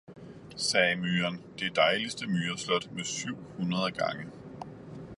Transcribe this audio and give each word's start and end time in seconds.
sagde 0.57 0.95
Myren, 0.95 1.41
det 1.59 1.75
deiligste 1.75 2.27
Myreslot 2.27 2.91
med 2.91 3.03
syv 3.03 3.35
hundrede 3.57 3.91
Gange. 3.91 4.31